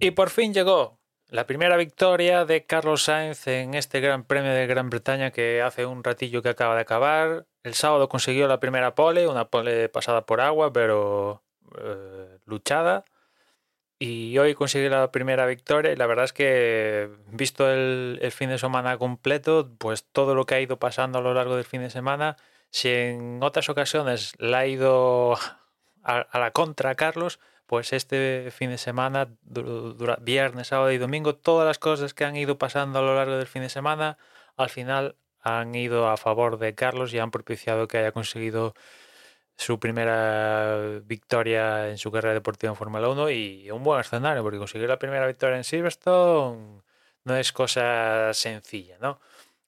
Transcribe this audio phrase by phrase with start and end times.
[0.00, 0.98] Y por fin llegó
[1.28, 5.84] la primera victoria de Carlos Sainz en este Gran Premio de Gran Bretaña que hace
[5.84, 7.46] un ratillo que acaba de acabar.
[7.62, 11.42] El sábado consiguió la primera pole, una pole pasada por agua, pero
[11.78, 13.04] eh, luchada.
[13.98, 18.58] Y hoy consiguió la primera victoria y la verdad es que visto el, fin de
[18.58, 21.90] semana completo, pues todo lo que ha ido pasando a lo largo del fin de
[21.90, 22.38] semana,
[22.70, 25.36] si en otras ocasiones la ha ido
[26.02, 27.38] a la contra Carlos,
[27.70, 29.28] pues este fin de semana,
[30.22, 33.46] viernes, sábado y domingo, todas las cosas que han ido pasando a lo largo del
[33.46, 34.18] fin de semana,
[34.56, 38.74] al final han ido a favor de Carlos y han propiciado que haya conseguido
[39.56, 44.58] su primera victoria en su carrera deportiva en Fórmula 1 y un buen escenario, porque
[44.58, 46.82] conseguir la primera victoria en Silverstone
[47.22, 49.20] no es cosa sencilla, ¿no?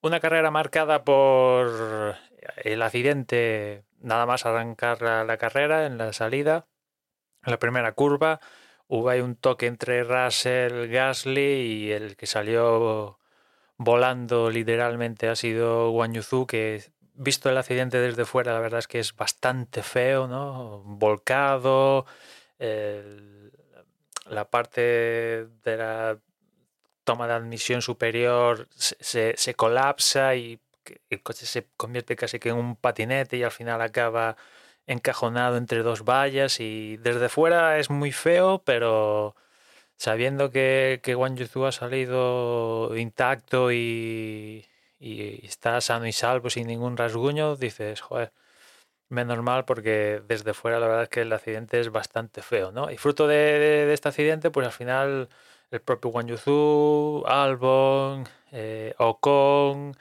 [0.00, 2.16] Una carrera marcada por
[2.64, 6.64] el accidente, nada más arrancar la, la carrera en la salida,
[7.44, 8.40] en la primera curva
[8.88, 13.18] hubo ahí un toque entre Russell, Gasly y el que salió
[13.76, 16.82] volando literalmente ha sido Wang Yuzu, que
[17.14, 20.82] visto el accidente desde fuera, la verdad es que es bastante feo, ¿no?
[20.84, 22.04] Volcado,
[24.26, 26.18] la parte de la
[27.04, 30.60] toma de admisión superior se, se, se colapsa y
[31.10, 34.36] el coche se convierte casi que en un patinete y al final acaba
[34.86, 39.36] encajonado entre dos vallas y desde fuera es muy feo, pero
[39.96, 44.66] sabiendo que, que ha salido intacto y,
[44.98, 48.32] y, está sano y salvo sin ningún rasguño, dices, joder,
[49.08, 52.90] menos mal porque desde fuera la verdad es que el accidente es bastante feo, ¿no?
[52.90, 55.28] Y fruto de, de, de este accidente, pues al final
[55.70, 59.96] el propio Wang Yuzu, Albon, eh, Ocon,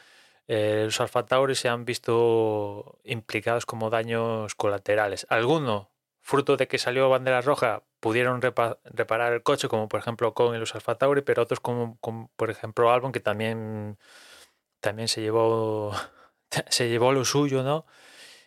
[0.49, 5.27] eh, los Alfa Tauri se han visto implicados como daños colaterales.
[5.29, 5.89] Algunos,
[6.21, 10.59] fruto de que salió bandera roja, pudieron repa reparar el coche, como por ejemplo con
[10.59, 11.99] los Alfa Tauri, pero otros como,
[12.35, 13.99] por ejemplo Albon, que también,
[14.81, 15.93] también se llevó
[16.69, 17.85] se llevó lo suyo, ¿no?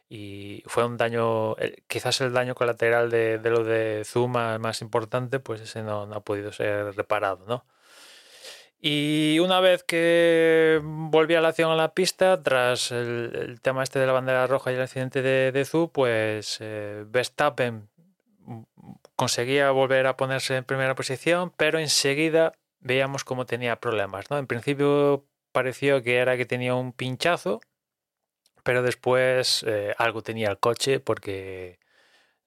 [0.09, 1.57] Y fue un daño,
[1.89, 6.53] quizás el daño colateral de, lo de Zuma más importante, pues ese no ha podido
[6.53, 7.65] ser reparado, ¿no?
[8.85, 14.01] Y una vez que volví a la acción a la pista, tras el, tema este
[14.01, 17.89] de la bandera roja y el accidente de, de pues eh, Verstappen
[19.15, 24.33] conseguía volver a ponerse en primera posición, pero enseguida veíamos cómo tenía problemas.
[24.33, 24.39] ¿no?
[24.39, 27.61] En principio pareció que era que tenía un pinchazo,
[28.65, 31.79] pero después eh, algo tenía el coche porque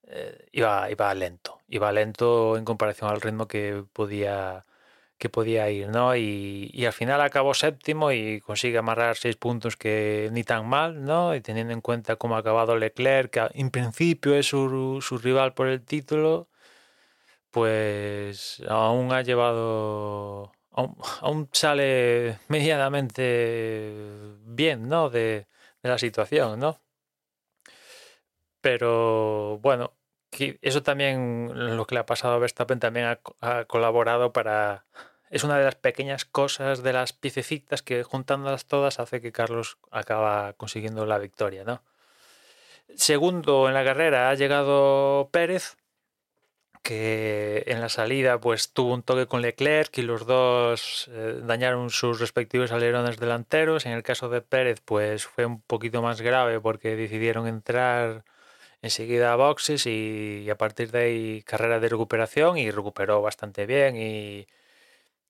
[0.02, 1.60] eh, iba, iba lento.
[1.66, 4.66] Iba lento en comparación al ritmo que podía
[5.18, 6.14] que podía ir, ¿no?
[6.16, 11.04] Y, y, al final acabó séptimo y consigue amarrar seis puntos que ni tan mal,
[11.04, 11.34] ¿no?
[11.34, 15.54] Y teniendo en cuenta cómo ha acabado Leclerc, que en principio es su, su rival
[15.54, 16.48] por el título,
[17.50, 23.96] pues aún ha llevado, aún, sale medianamente
[24.44, 25.10] bien, ¿no?
[25.10, 25.46] De,
[25.82, 26.80] de la situación, ¿no?
[28.60, 29.95] Pero bueno,
[30.62, 34.84] eso también, lo que le ha pasado a Verstappen también ha, colaborado para...
[35.30, 39.78] Es una de las pequeñas cosas, de las piececitas que juntándolas todas hace que Carlos
[39.90, 41.82] acaba consiguiendo la victoria, ¿no?
[42.94, 45.76] Segundo en la carrera ha llegado Pérez,
[46.82, 51.90] que en la salida pues tuvo un toque con Leclerc y los dos eh, dañaron
[51.90, 53.86] sus respectivos alerones delanteros.
[53.86, 58.24] En el caso de Pérez pues fue un poquito más grave porque decidieron entrar
[58.86, 63.96] enseguida a boxes y, a partir de ahí carrera de recuperación y recuperó bastante bien
[63.96, 64.46] y,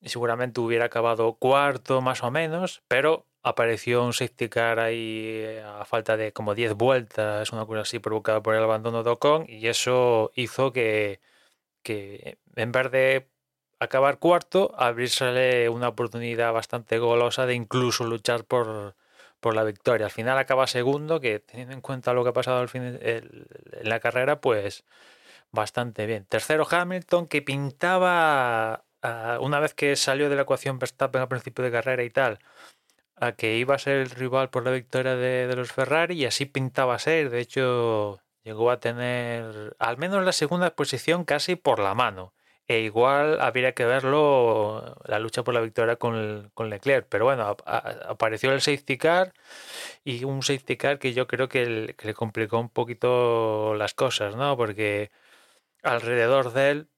[0.03, 6.17] seguramente hubiera acabado cuarto más o menos, pero apareció un safety car ahí a falta
[6.17, 10.31] de como 10 vueltas, una cosa así provocada por el abandono de Ocon y eso
[10.35, 11.19] hizo que,
[11.83, 13.27] que en vez de
[13.79, 18.95] acabar cuarto, abrírsele una oportunidad bastante golosa de incluso luchar por,
[19.39, 20.05] por la victoria.
[20.07, 23.47] Al final acaba segundo, que teniendo en cuenta lo que ha pasado al fin en
[23.83, 24.85] la carrera, pues
[25.51, 26.25] bastante bien.
[26.25, 28.85] Tercero Hamilton, que pintaba,
[29.39, 32.39] una vez que salió de la ecuación Verstappen al principio de carrera y tal,
[33.15, 36.25] a que iba a ser el rival por la victoria de, de los Ferrari y
[36.25, 37.29] así pintaba ser.
[37.29, 42.33] De hecho, llegó a tener al menos la segunda posición casi por la mano.
[42.69, 47.07] E igual habría que verlo la lucha por la victoria con, con Leclerc.
[47.09, 49.33] Pero bueno, apareció el safety car
[50.03, 54.57] y un safety car que yo creo que, le complicó un poquito las cosas, ¿no?
[54.57, 55.11] Porque
[55.83, 56.89] alrededor de él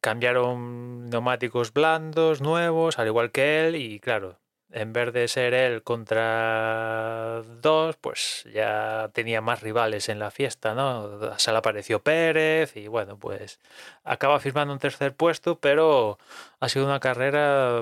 [0.00, 4.40] cambiaron neumáticos blandos, nuevos, al igual que él, y claro,
[4.70, 10.74] en vez de ser él contra dos, pues ya tenía más rivales en la fiesta,
[10.74, 11.38] ¿no?
[11.38, 13.60] Se le apareció Pérez y bueno, pues
[14.04, 16.18] acaba firmando un tercer puesto, pero
[16.60, 17.80] ha sido una carrera,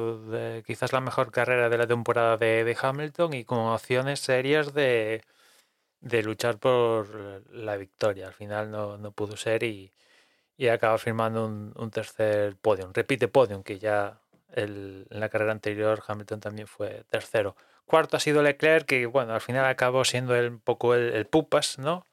[0.67, 5.23] quizás la mejor carrera de la temporada de, Hamilton y con opciones serias de,
[6.01, 8.27] luchar por la victoria.
[8.29, 9.93] Al final no, pudo ser y,
[10.71, 12.93] acaba firmando un, un tercer podium.
[12.95, 14.22] Repite podium, que ya
[14.55, 17.57] en la carrera anterior Hamilton también fue tercero.
[17.87, 22.07] Cuarto ha sido Leclerc, que bueno, al final acabó siendo un poco el, pupas, ¿no?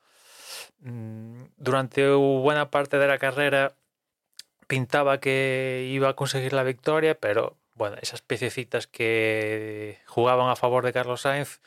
[0.82, 3.74] Mm, durante buena parte de la carrera
[4.68, 10.86] pintaba que iba a conseguir la victoria, pero bueno, esas piececitas que jugaban a favor
[10.86, 11.60] de Carlos Sainz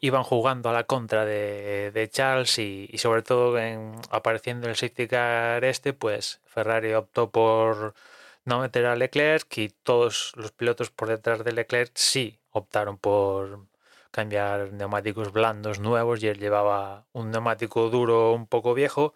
[0.00, 5.64] iban jugando a la contra de, Charles y, sobre todo en, apareciendo el safety car
[5.64, 7.94] este, pues Ferrari optó por
[8.44, 13.66] no meter a Leclerc y todos los pilotos por detrás de Leclerc sí optaron por
[14.10, 19.14] cambiar neumáticos blandos nuevos y él llevaba un neumático duro un poco viejo.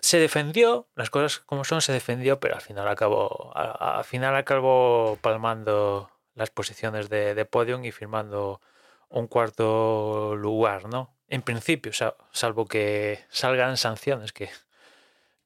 [0.00, 5.18] Se defendió, las cosas como son, se defendió, pero al final acabó, al final acabó
[5.20, 8.60] palmando las posiciones de, de podium y firmando
[9.08, 11.14] un cuarto lugar, ¿no?
[11.28, 11.92] En principio,
[12.32, 14.48] salvo que salgan sanciones, que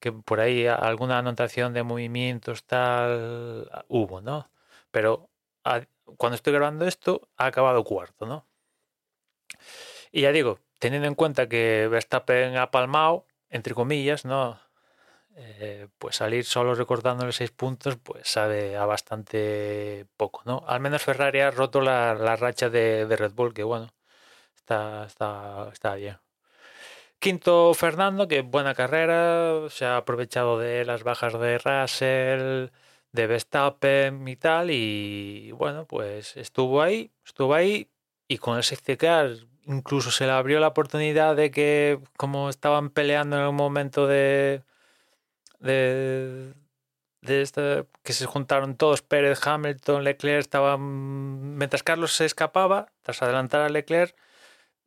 [0.01, 4.51] que por ahí alguna anotación de movimientos tal hubo, ¿no?
[4.91, 5.31] Pero
[6.17, 8.47] cuando estoy grabando esto ha acabado cuarto, ¿no?
[10.13, 14.59] Y ya digo, teniendo en cuenta que Verstappen ha palmado, entre comillas, ¿no?
[15.37, 20.65] Eh, pues salir solo recordándole seis puntos, pues sabe a bastante poco, ¿no?
[20.67, 23.89] Al menos Ferrari ha roto la, racha de, de, Red Bull, que bueno,
[24.57, 26.19] está, está, está bien.
[27.21, 32.71] Quinto Fernando, que buena carrera, se ha aprovechado de las bajas de Russell,
[33.13, 37.89] de Verstappen y tal, y bueno, pues estuvo ahí, estuvo ahí,
[38.27, 39.31] y con el safety car
[39.67, 44.63] incluso se le abrió la oportunidad de que, como estaban peleando en un momento de,
[45.61, 46.55] de,
[47.23, 53.63] de que se juntaron todos, Pérez, Hamilton, Leclerc, estaban, mientras Carlos se escapaba, tras adelantar
[53.63, 54.17] a Leclerc,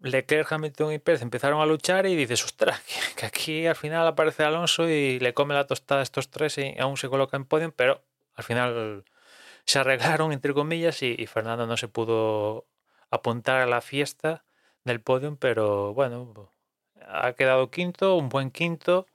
[0.04, 2.82] Leclerc, Hamilton y Pérez empezaron a luchar y dices, ostras,
[3.16, 6.76] que aquí al final aparece Alonso y le come la tostada a estos tres y
[6.78, 8.04] aún se coloca en podio, pero
[8.36, 9.06] al final
[9.66, 12.68] se arreglaron, entre comillas, y, Fernando no se pudo
[13.10, 14.44] apuntar a la fiesta
[14.84, 16.52] del podio, pero bueno,
[17.08, 19.08] ha quedado quinto, un buen quinto.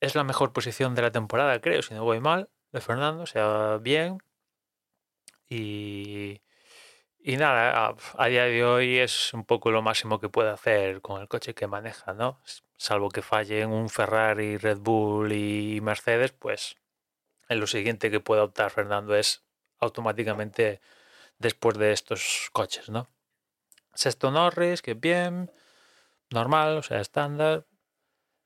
[0.00, 3.26] Es la mejor posición de la temporada, creo, si no voy mal, de Fernando, o
[3.26, 4.18] sea, bien.
[5.48, 6.40] Y
[7.26, 11.22] y nada, a, día de hoy es un poco lo máximo que puede hacer con
[11.22, 12.38] el coche que maneja, ¿no?
[12.76, 16.76] Salvo que falle en un Ferrari, Red Bull y Mercedes, pues
[17.48, 19.42] en lo siguiente que pueda optar Fernando es
[19.80, 20.82] automáticamente
[21.38, 23.08] después de estos coches, ¿no?
[23.94, 25.50] Sexto Norris, que bien,
[26.28, 27.64] normal, o sea, estándar.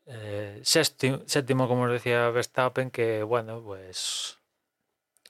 [0.06, 4.37] Eh, séptimo, séptimo, como os decía Verstappen, que bueno, pues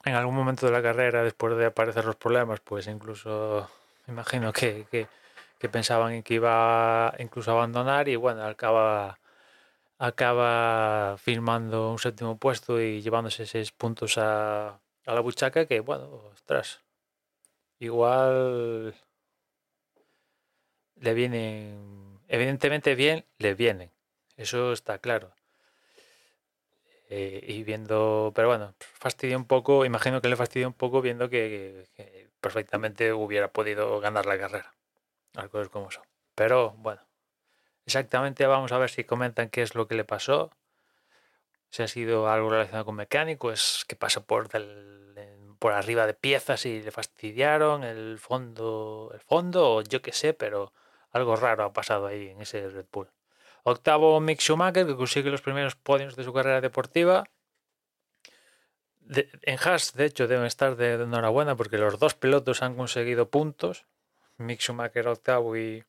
[0.05, 3.69] en algún momento de la carrera, después de aparecer los problemas, pues incluso
[4.07, 9.19] me imagino que, que, pensaban que iba incluso a abandonar y bueno, acaba,
[9.99, 16.23] acaba firmando un séptimo puesto y llevándose seis puntos a, a la buchaca que bueno,
[16.33, 16.81] ostras,
[17.81, 18.95] igual
[20.97, 23.91] le vienen, evidentemente bien, le vienen,
[24.37, 25.33] eso está claro.
[27.11, 31.29] Eh, y viendo, pero bueno, fastidia un poco, imagino que le fastidia un poco viendo
[31.29, 31.87] que,
[32.41, 34.75] perfectamente hubiera podido ganar la carrera.
[35.35, 36.05] Las cosas como son.
[36.35, 37.03] Pero bueno,
[37.89, 40.51] Exactamente, vamos a ver si comentan qué es lo que le pasó.
[41.71, 44.51] Si ha sido algo relacionado con mecánico, es que pasa por,
[45.59, 50.35] por arriba de piezas y le fastidiaron el fondo, el fondo, o yo qué sé,
[50.35, 50.75] pero
[51.13, 53.09] algo raro ha pasado ahí en ese Red Bull.
[53.63, 57.25] Octavo Mick Schumacher, que consigue los primeros podios de su carrera deportiva.
[59.09, 63.87] En Haas, de hecho, deben estar de, enhorabuena porque los dos pilotos han conseguido puntos.
[64.37, 64.61] Mick
[65.07, 65.85] octavo y,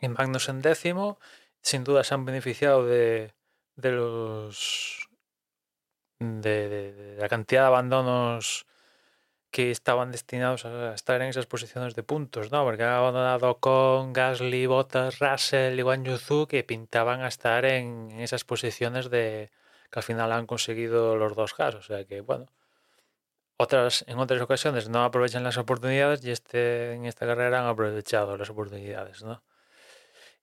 [0.00, 1.18] y en décimo.
[1.62, 3.34] Sin duda se han beneficiado de,
[3.76, 5.08] los
[6.18, 8.66] de, la cantidad de abandonos
[9.50, 12.64] que estaban destinados a estar en esas posiciones de puntos, ¿no?
[12.64, 18.12] Porque han abandonado con Gasly, Bottas, Russell y Wang Yuzu que pintaban a estar en,
[18.20, 19.50] esas posiciones de
[19.90, 21.84] que al final han conseguido los dos casos.
[21.84, 22.46] O sea que, bueno,
[23.56, 28.36] otras, en otras ocasiones no aprovechan las oportunidades y este, en esta carrera han aprovechado
[28.36, 29.42] las oportunidades, ¿no?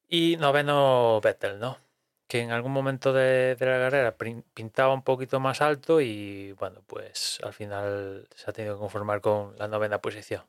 [0.07, 1.77] Y noveno Vettel, ¿no?
[2.27, 4.15] que en algún momento de, la carrera
[4.53, 9.21] pintaba un poquito más alto y bueno, pues al final se ha tenido que conformar
[9.21, 10.43] con la novena posición.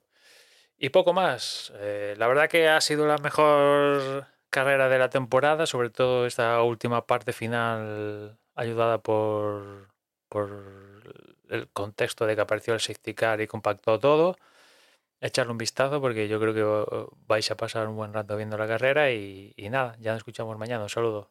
[0.78, 1.73] Y poco más.
[1.76, 6.62] Eh, la verdad que ha sido la mejor carrera de la temporada, sobre todo esta
[6.62, 9.88] última parte final ayudada por,
[10.29, 10.49] por
[11.49, 14.37] el contexto de que apareció el safety car y compactó todo.
[15.21, 18.69] Echarle un vistazo porque yo creo que vais a pasar un buen rato viendo la
[18.69, 20.85] carrera y, y nada, ya nos escuchamos mañana.
[20.85, 21.31] Un saludo.